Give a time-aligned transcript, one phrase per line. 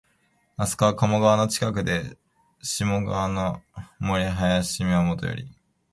[0.57, 2.17] あそこは鴨川の近くで、
[2.63, 3.61] 下鴨の
[3.99, 5.47] 森林美はもとより、